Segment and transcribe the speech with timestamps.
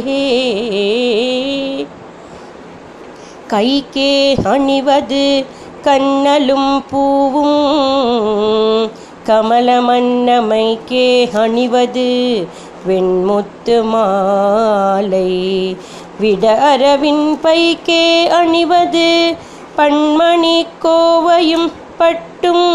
[3.48, 5.46] கைக்கே அணிவது
[5.84, 8.92] கண்ணலும் பூவும்
[9.26, 12.48] கமலமன்னமைக்கே அணிவது
[12.88, 15.78] வெண்முத்து மாலை.
[16.20, 19.36] விட அரவின் பைக்கே அணிவது
[19.78, 22.68] பண்மணி கோவையும் பட்டும்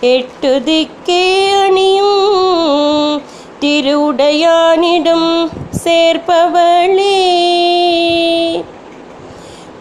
[0.00, 2.07] எட்டு திக்கே அணியும்
[3.60, 5.50] திருவுடையானிடம்
[5.84, 7.18] சேர்ப்பவளே.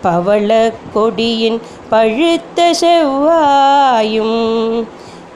[0.01, 4.85] பவள கொடியின் பழுத்த செவ்வாயும்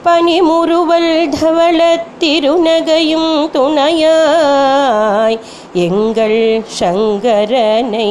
[0.04, 5.38] பனிமுறுவல் தவள திருநகையும் துணையாய்
[5.72, 8.10] எங்கள் சங்கரனை.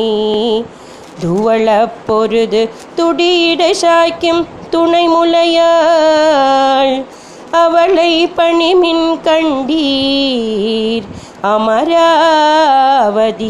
[1.19, 7.05] துவள பொருது துடியிட சாய்க்கும் துணை முலையாள்
[7.51, 11.07] அவளை பணிமின் கண்டீர்.
[11.41, 13.49] அமராவதி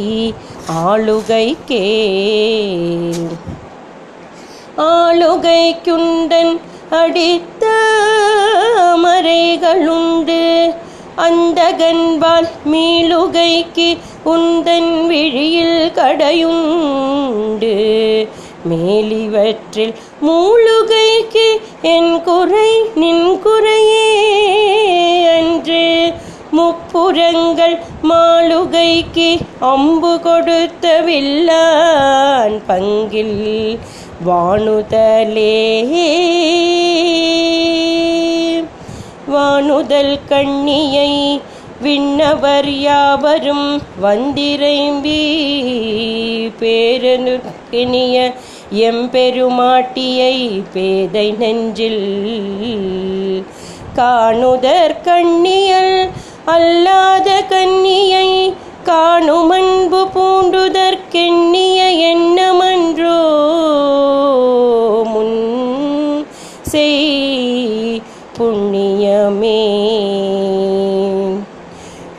[0.85, 1.85] ஆளுகைக்கே
[4.77, 7.65] ஆளுகை குண்டன் அடித்த
[9.03, 10.41] மறைகளுண்டு.
[11.17, 17.75] அந்தகன்பால் மீளுகைக்கு உந்தன் விழியில் கடையுண்டு.
[18.69, 21.45] மேலிவற்றில் மூழுகைக்கு
[21.81, 22.60] என் குறை
[29.01, 29.29] மாளுகைக்கு
[29.67, 33.39] அம்பு கொடுத்த வில்லான் பங்கில்
[34.27, 35.55] வானுதலே.
[39.33, 41.13] வானுதல் கண்ணியை
[41.85, 43.67] விண்ணவர் யாவரும்
[44.05, 45.21] வந்திரைம்பி
[46.61, 48.17] பேரனுக்கினிய
[48.89, 50.35] எம்பெருமாட்டியை
[50.73, 52.03] பேதை நெஞ்சில்
[53.95, 55.95] காணுதற் கண்ணியல்
[56.53, 58.20] அல்லாத கண்ணியை
[58.91, 63.21] காணும் அன்பு பூண்டுதற்கெண்ணிய எண்ணமன்றோ?
[65.03, 66.27] முன்
[66.61, 68.01] செய்
[68.37, 69.63] புண்ணியமே.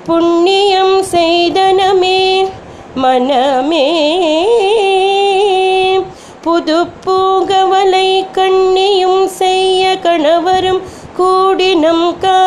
[0.05, 2.49] புண்ணியம் செய்தனமே
[3.03, 3.89] மனமே.
[6.41, 10.81] புது பூகவலை கண்ணியும் செய்ய கணவரும்
[11.19, 12.42] கூடினம் கா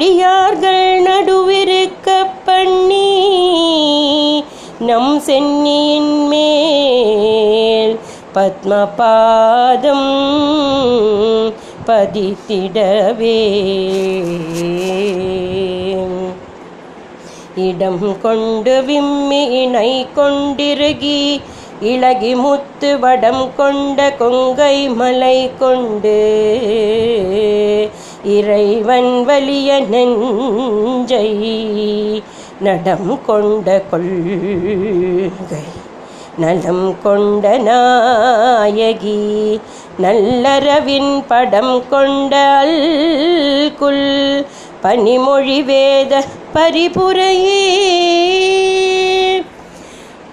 [0.00, 2.10] அடியார்கள் நடுவிருக்க
[2.44, 3.08] பண்ணி
[4.78, 7.92] நம் சென்னியின் மேல்
[8.34, 10.08] பத்மபாதம்
[11.86, 13.36] பதித்திடவே.
[17.68, 21.20] இடம் கொண்டு விம்மி இணை கொண்டிருகி
[21.92, 26.18] இளகி முத்து வடம் கொண்ட கொங்கை மலை கொண்டு
[28.24, 31.28] இறைவன் வலிய நெஞ்சை
[32.60, 35.62] நடம் கொண்ட கொள்கை
[36.38, 39.60] நலம் கொண்ட நாயகி
[40.02, 44.44] நல்லறவின் படம் கொண்ட அல்குல்
[44.82, 46.24] பனிமொழி வேத
[46.54, 47.62] பரிபுரையே.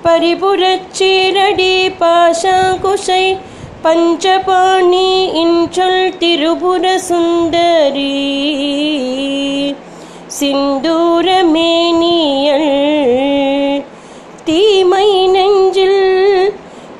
[0.03, 3.37] பரிபுரச்சீரடி பாசா குசை
[3.83, 8.15] பஞ்சபாணி இன்றொல் திருபுர சுந்தரி.
[10.39, 11.23] சிந்தூரமேனியல்
[14.43, 16.53] தீமை நெஞ்சில்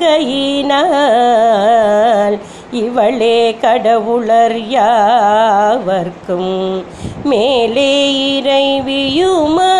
[2.71, 6.83] இவளே கடவுளர் யாவர்க்கும்
[7.23, 7.93] மேலே
[8.39, 9.75] இறைவியுமா?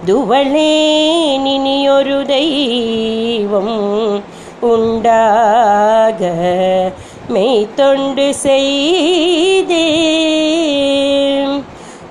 [0.00, 0.70] துவளே
[1.36, 3.74] நினியொரு தெய்வம்
[4.68, 6.20] உண்டாக
[7.28, 9.88] மெய் தொண்டு செய்தே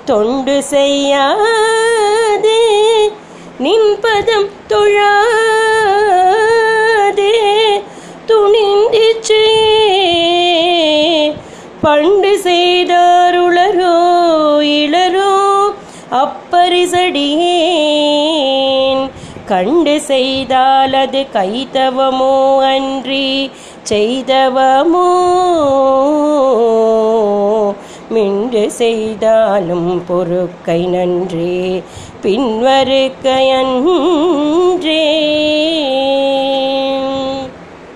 [0.05, 2.61] தொண்டு செய்யாதே
[3.59, 5.25] நின்பதம் தொழாதே
[8.27, 9.43] துணிந்திச்சே
[11.81, 13.95] பண்டு செய்தாருளரோ
[14.75, 15.31] இளரோ
[16.59, 19.09] பரிசடியேன்
[19.45, 23.49] கண்டு செய்தால் அது கைத்தவமோ அன்றி
[23.89, 25.09] செய்தவமோ?
[28.09, 31.83] மின்று செய்தாலும் பொறுக்கை நன்றே
[32.23, 33.09] பின்வருக்கையன்றே